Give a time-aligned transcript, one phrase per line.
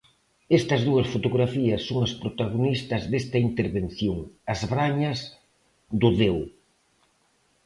[0.59, 4.17] Estas dúas fotografías son as protagonistas desta intervención:
[4.53, 5.19] as brañas
[5.99, 6.39] do Deo.